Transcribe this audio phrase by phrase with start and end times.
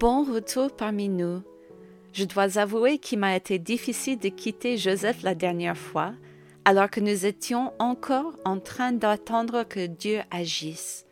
[0.00, 1.42] Bon retour parmi nous.
[2.14, 6.14] Je dois avouer qu'il m'a été difficile de quitter Joseph la dernière fois,
[6.64, 11.04] alors que nous étions encore en train d'attendre que Dieu agisse.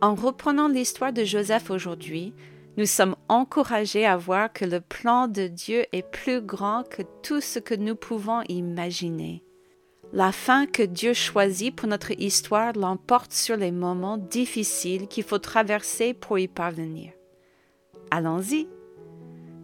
[0.00, 2.34] En reprenant l'histoire de Joseph aujourd'hui,
[2.76, 7.40] nous sommes encouragés à voir que le plan de Dieu est plus grand que tout
[7.40, 9.44] ce que nous pouvons imaginer.
[10.12, 15.38] La fin que Dieu choisit pour notre histoire l'emporte sur les moments difficiles qu'il faut
[15.38, 17.12] traverser pour y parvenir.
[18.10, 18.68] Allons-y.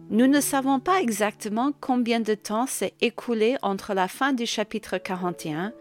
[0.09, 4.97] Nous ne savons pas exactement combien de temps s'est écoulé entre la fin du chapitre
[4.97, 5.73] 41,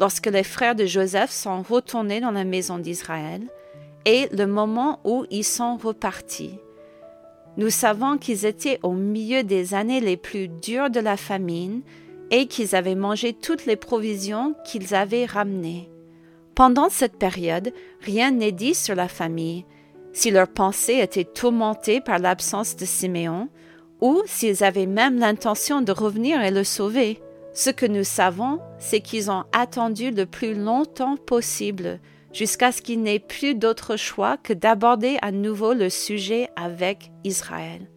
[0.00, 3.42] lorsque les frères de Joseph sont retournés dans la maison d'Israël,
[4.04, 6.58] et le moment où ils sont repartis.
[7.56, 11.82] Nous savons qu'ils étaient au milieu des années les plus dures de la famine
[12.30, 15.88] et qu'ils avaient mangé toutes les provisions qu'ils avaient ramenées.
[16.54, 19.64] Pendant cette période, rien n'est dit sur la famille,
[20.14, 23.50] si leurs pensées étaient tourmentées par l'absence de Siméon,
[24.00, 27.20] ou s'ils avaient même l'intention de revenir et le sauver.
[27.52, 32.00] Ce que nous savons, c'est qu'ils ont attendu le plus longtemps possible,
[32.32, 37.88] jusqu'à ce qu'il n'ait plus d'autre choix que d'aborder à nouveau le sujet avec Israël.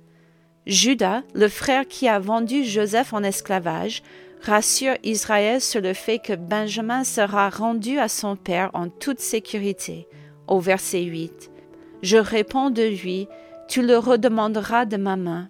[0.66, 4.04] Judas, le frère qui a vendu Joseph en esclavage,
[4.42, 10.08] rassure Israël sur le fait que Benjamin sera rendu à son père en toute sécurité,
[10.48, 11.52] au verset 8.
[12.02, 13.28] Je réponds de lui,
[13.68, 15.50] tu le redemanderas de ma main.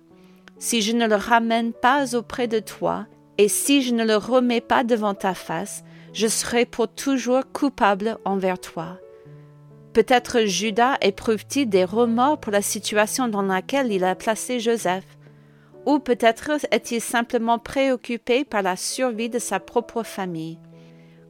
[0.60, 3.06] Si je ne le ramène pas auprès de toi,
[3.38, 8.18] et si je ne le remets pas devant ta face, je serai pour toujours coupable
[8.26, 8.98] envers toi.
[9.94, 15.18] Peut-être Judas éprouve-t-il des remords pour la situation dans laquelle il a placé Joseph,
[15.86, 20.60] ou peut-être est-il simplement préoccupé par la survie de sa propre famille.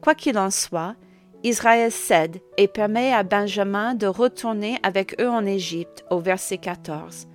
[0.00, 0.96] Quoi qu'il en soit,
[1.44, 7.28] Israël cède et permet à Benjamin de retourner avec eux en Égypte au verset 14.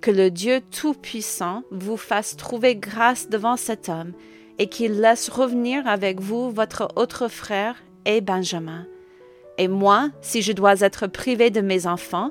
[0.00, 4.12] Que le Dieu Tout-Puissant vous fasse trouver grâce devant cet homme
[4.58, 8.86] et qu'il laisse revenir avec vous votre autre frère et Benjamin.
[9.58, 12.30] Et moi, si je dois être privé de mes enfants,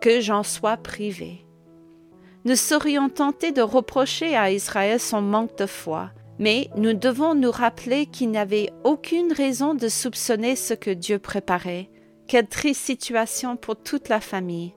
[0.00, 1.44] que j'en sois privé.
[2.44, 7.50] Nous serions tentés de reprocher à Israël son manque de foi, mais nous devons nous
[7.50, 11.88] rappeler qu'il n'avait aucune raison de soupçonner ce que Dieu préparait.
[12.28, 14.74] Quelle triste situation pour toute la famille.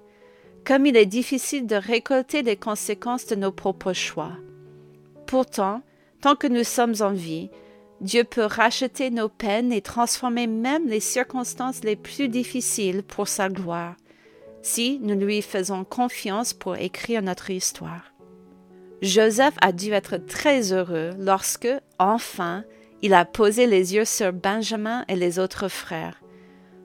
[0.65, 4.33] Comme il est difficile de récolter les conséquences de nos propres choix.
[5.25, 5.81] Pourtant,
[6.21, 7.49] tant que nous sommes en vie,
[8.01, 13.49] Dieu peut racheter nos peines et transformer même les circonstances les plus difficiles pour sa
[13.49, 13.95] gloire,
[14.61, 18.03] si nous lui faisons confiance pour écrire notre histoire.
[19.01, 22.63] Joseph a dû être très heureux lorsque, enfin,
[23.01, 26.21] il a posé les yeux sur Benjamin et les autres frères.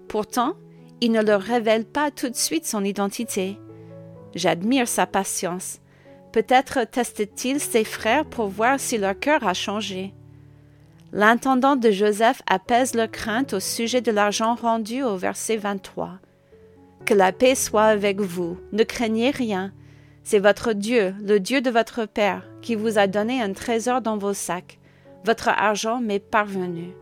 [0.06, 0.54] Pourtant,
[1.00, 3.58] il ne leur révèle pas tout de suite son identité.
[4.34, 5.80] J'admire sa patience.
[6.32, 10.14] Peut-être teste-t-il ses frères pour voir si leur cœur a changé.
[11.12, 16.18] L'intendant de Joseph apaise leur crainte au sujet de l'argent rendu au verset 23.
[17.04, 19.72] Que la paix soit avec vous, ne craignez rien,
[20.24, 24.16] c'est votre Dieu, le Dieu de votre Père, qui vous a donné un trésor dans
[24.16, 24.78] vos sacs.
[25.24, 26.94] Votre argent m'est parvenu.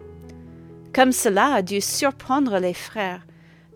[0.93, 3.25] Comme cela a dû surprendre les frères,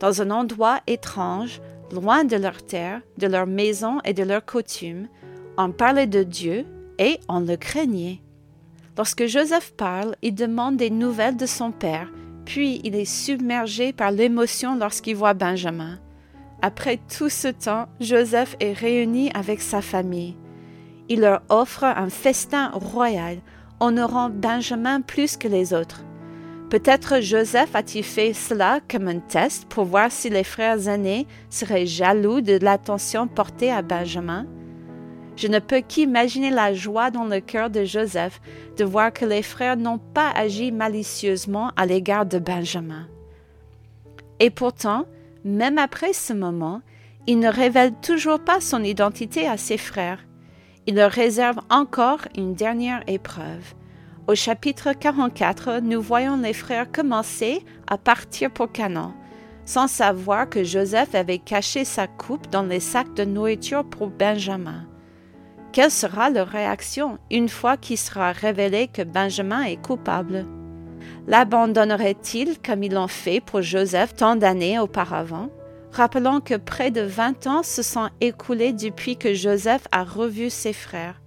[0.00, 1.60] dans un endroit étrange,
[1.92, 5.08] loin de leur terre, de leur maison et de leurs coutumes,
[5.56, 6.66] on parlait de Dieu
[6.98, 8.20] et on le craignait.
[8.98, 12.10] Lorsque Joseph parle, il demande des nouvelles de son père,
[12.44, 15.98] puis il est submergé par l'émotion lorsqu'il voit Benjamin.
[16.62, 20.36] Après tout ce temps, Joseph est réuni avec sa famille.
[21.08, 23.38] Il leur offre un festin royal,
[23.80, 26.02] honorant Benjamin plus que les autres.
[26.70, 31.86] Peut-être Joseph a-t-il fait cela comme un test pour voir si les frères aînés seraient
[31.86, 34.46] jaloux de l'attention portée à Benjamin.
[35.36, 38.40] Je ne peux qu'imaginer la joie dans le cœur de Joseph
[38.76, 43.06] de voir que les frères n'ont pas agi malicieusement à l'égard de Benjamin.
[44.40, 45.06] Et pourtant,
[45.46, 46.82] même après ce moment,
[47.26, 50.18] il ne révèle toujours pas son identité à ses frères.
[50.86, 53.74] Il leur réserve encore une dernière épreuve.
[54.26, 59.14] Au chapitre 44, nous voyons les frères commencer à partir pour Canaan,
[59.64, 64.84] sans savoir que Joseph avait caché sa coupe dans les sacs de nourriture pour Benjamin.
[65.72, 70.46] Quelle sera leur réaction une fois qu'il sera révélé que Benjamin est coupable?
[71.26, 75.50] L'abandonnerait-il comme ils l'ont fait pour Joseph tant d'années auparavant?
[75.92, 80.72] Rappelons que près de vingt ans se sont écoulés depuis que Joseph a revu ses
[80.72, 81.20] frères.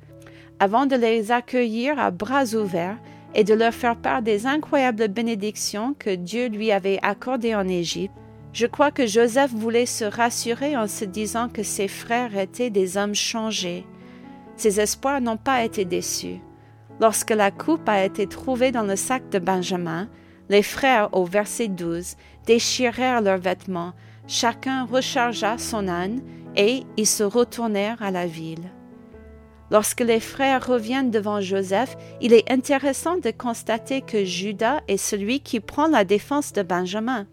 [0.60, 2.98] Avant de les accueillir à bras ouverts
[3.36, 8.14] et de leur faire part des incroyables bénédictions que Dieu lui avait accordées en Égypte,
[8.52, 12.98] Je crois que Joseph voulait se rassurer en se disant que ses frères étaient des
[12.98, 13.86] hommes changés.
[14.58, 16.40] Ses espoirs n'ont pas été déçus.
[17.00, 20.10] Lorsque la coupe a été trouvée dans le sac de Benjamin,
[20.50, 22.16] les frères, au verset 12,
[22.46, 23.94] déchirèrent leurs vêtements,
[24.28, 26.22] chacun rechargea son âne,
[26.56, 28.72] et ils se retournèrent à la ville.
[29.72, 35.42] Lorsque les frères reviennent devant Joseph, il est intéressant de constater que Judas est celui
[35.42, 37.28] qui prend la défense de Benjamin.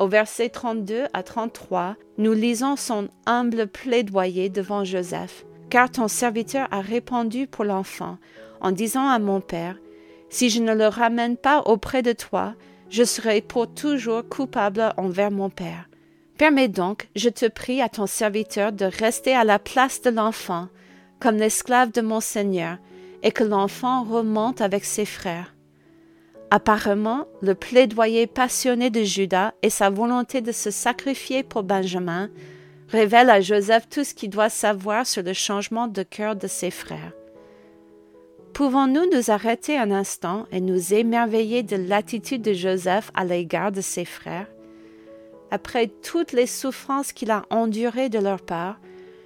[0.00, 5.46] Au verset 32 à 33, nous lisons son humble plaidoyer devant Joseph.
[5.70, 8.18] Car ton serviteur a répondu pour l'enfant,
[8.62, 9.76] en disant à mon père,
[10.30, 12.54] Si je ne le ramène pas auprès de toi,
[12.88, 15.88] je serai pour toujours coupable envers mon père.
[16.38, 20.68] Permets donc, je te prie à ton serviteur de rester à la place de l'enfant,
[21.20, 22.78] comme l'esclave de mon Seigneur,
[23.22, 25.54] et que l'enfant remonte avec ses frères.
[26.50, 32.28] Apparemment, le plaidoyer passionné de Judas et sa volonté de se sacrifier pour Benjamin
[32.88, 36.70] révèlent à Joseph tout ce qu'il doit savoir sur le changement de cœur de ses
[36.70, 37.12] frères.
[38.54, 43.80] Pouvons-nous nous arrêter un instant et nous émerveiller de l'attitude de Joseph à l'égard de
[43.80, 44.46] ses frères?
[45.50, 48.78] Après toutes les souffrances qu'il a endurées de leur part,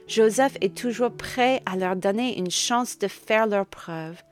[0.07, 4.23] Joseph est toujours prêt à leur donner une chance de faire leur preuve.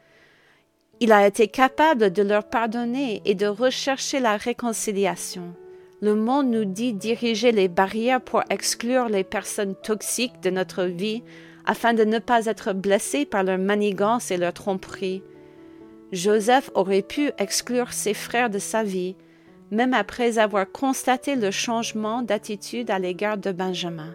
[1.00, 5.54] Il a été capable de leur pardonner et de rechercher la réconciliation.
[6.02, 11.24] Le monde nous dit diriger les barrières pour exclure les personnes toxiques de notre vie
[11.66, 15.22] afin de ne pas être blessés par leur manigance et leur tromperie.
[16.12, 19.16] Joseph aurait pu exclure ses frères de sa vie,
[19.70, 24.14] même après avoir constaté le changement d'attitude à l'égard de Benjamin.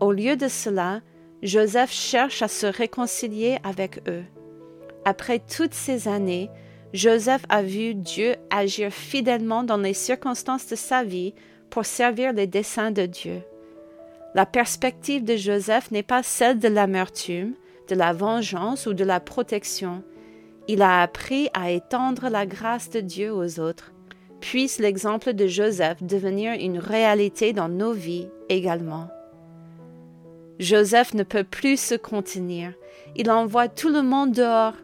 [0.00, 1.00] Au lieu de cela,
[1.42, 4.24] Joseph cherche à se réconcilier avec eux.
[5.04, 6.50] Après toutes ces années,
[6.92, 11.34] Joseph a vu Dieu agir fidèlement dans les circonstances de sa vie
[11.70, 13.42] pour servir les desseins de Dieu.
[14.34, 17.54] La perspective de Joseph n'est pas celle de l'amertume,
[17.88, 20.02] de la vengeance ou de la protection.
[20.66, 23.92] Il a appris à étendre la grâce de Dieu aux autres.
[24.40, 29.08] Puisse l'exemple de Joseph devenir une réalité dans nos vies également.
[30.58, 32.72] Joseph ne peut plus se contenir.
[33.14, 34.74] Il envoie tout le monde dehors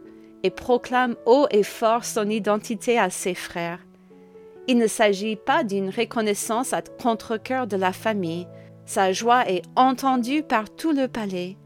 [0.42, 3.80] et proclame haut et fort son identité à ses frères.
[4.68, 8.46] Il ne s'agit pas d'une reconnaissance à contre-cœur de la famille.
[8.90, 11.56] Sa joie est entendue par tout le palais.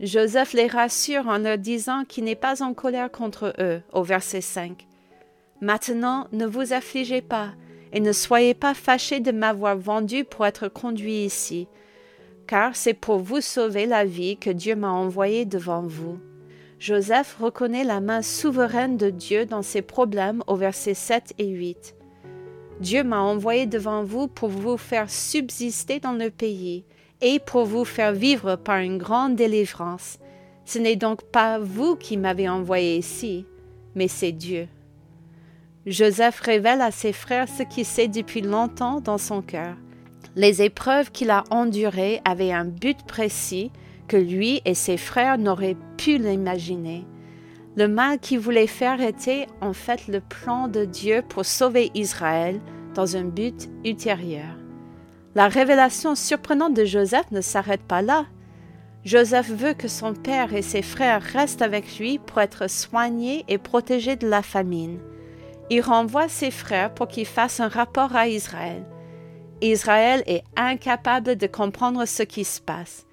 [0.00, 4.40] Joseph les rassure en leur disant qu'il n'est pas en colère contre eux, au verset
[4.40, 4.88] 5.
[5.60, 7.50] Maintenant, ne vous affligez pas,
[7.92, 11.68] et ne soyez pas fâchés de m'avoir vendu pour être conduit ici,
[12.48, 16.18] car c'est pour vous sauver la vie que Dieu m'a envoyé devant vous.
[16.80, 21.94] Joseph reconnaît la main souveraine de Dieu dans ses problèmes au verset 7 et 8.
[22.80, 26.84] Dieu m'a envoyé devant vous pour vous faire subsister dans le pays
[27.20, 30.18] et pour vous faire vivre par une grande délivrance.
[30.64, 33.46] Ce n'est donc pas vous qui m'avez envoyé ici,
[33.94, 34.66] mais c'est Dieu.
[35.86, 39.76] Joseph révèle à ses frères ce qu'il sait depuis longtemps dans son cœur.
[40.34, 43.70] Les épreuves qu'il a endurées avaient un but précis
[44.08, 47.04] que lui et ses frères n'auraient pu l'imaginer.
[47.76, 52.60] Le mal qu'il voulait faire était en fait le plan de Dieu pour sauver Israël
[52.94, 54.56] dans un but ultérieur.
[55.34, 58.26] La révélation surprenante de Joseph ne s'arrête pas là.
[59.04, 63.58] Joseph veut que son père et ses frères restent avec lui pour être soignés et
[63.58, 65.00] protégés de la famine.
[65.68, 68.84] Il renvoie ses frères pour qu'ils fassent un rapport à Israël.
[69.60, 73.06] Israël est incapable de comprendre ce qui se passe.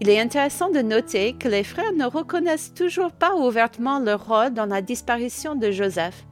[0.00, 4.54] Il est intéressant de noter que les frères ne reconnaissent toujours pas ouvertement leur rôle
[4.54, 6.24] dans la disparition de Joseph,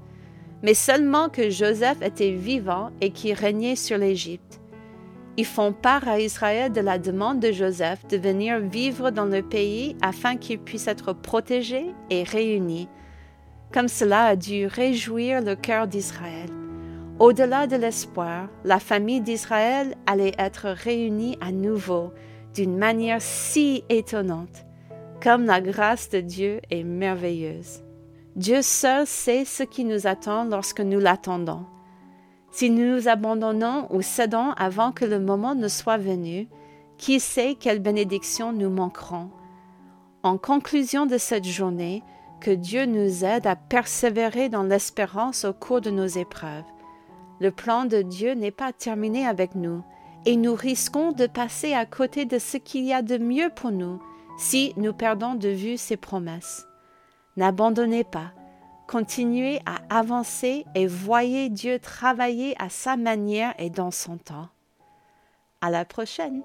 [0.62, 4.60] mais seulement que Joseph était vivant et qu'il régnait sur l'Égypte.
[5.36, 9.42] Ils font part à Israël de la demande de Joseph de venir vivre dans le
[9.42, 12.88] pays afin qu'il puisse être protégé et réuni,
[13.72, 16.48] comme cela a dû réjouir le cœur d'Israël.
[17.18, 22.12] Au-delà de l'espoir, la famille d'Israël allait être réunie à nouveau
[22.56, 24.64] d'une manière si étonnante,
[25.22, 27.84] comme la grâce de Dieu est merveilleuse.
[28.34, 31.66] Dieu seul sait ce qui nous attend lorsque nous l'attendons.
[32.50, 36.48] Si nous nous abandonnons ou cédons avant que le moment ne soit venu,
[36.96, 39.28] qui sait quelles bénédictions nous manqueront.
[40.22, 42.02] En conclusion de cette journée,
[42.40, 46.64] que Dieu nous aide à persévérer dans l'espérance au cours de nos épreuves.
[47.38, 49.82] Le plan de Dieu n'est pas terminé avec nous,
[50.26, 53.70] et nous risquons de passer à côté de ce qu'il y a de mieux pour
[53.70, 54.02] nous
[54.38, 56.66] si nous perdons de vue ses promesses.
[57.36, 58.32] N'abandonnez pas,
[58.88, 64.48] continuez à avancer et voyez Dieu travailler à sa manière et dans son temps.
[65.60, 66.42] À la prochaine!